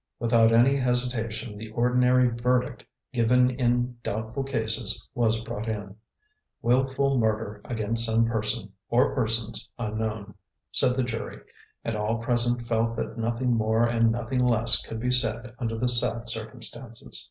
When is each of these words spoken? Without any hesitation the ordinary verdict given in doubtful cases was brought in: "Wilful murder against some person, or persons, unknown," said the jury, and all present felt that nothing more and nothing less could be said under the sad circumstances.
Without 0.17 0.51
any 0.51 0.77
hesitation 0.77 1.59
the 1.59 1.69
ordinary 1.69 2.27
verdict 2.27 2.83
given 3.13 3.51
in 3.51 3.97
doubtful 4.01 4.43
cases 4.43 5.07
was 5.13 5.41
brought 5.43 5.67
in: 5.69 5.95
"Wilful 6.63 7.19
murder 7.19 7.61
against 7.65 8.05
some 8.07 8.25
person, 8.25 8.71
or 8.89 9.13
persons, 9.13 9.69
unknown," 9.77 10.33
said 10.71 10.97
the 10.97 11.03
jury, 11.03 11.39
and 11.83 11.95
all 11.95 12.17
present 12.17 12.67
felt 12.67 12.95
that 12.95 13.15
nothing 13.19 13.53
more 13.53 13.83
and 13.83 14.11
nothing 14.11 14.43
less 14.43 14.83
could 14.83 14.99
be 14.99 15.11
said 15.11 15.53
under 15.59 15.77
the 15.77 15.87
sad 15.87 16.27
circumstances. 16.31 17.19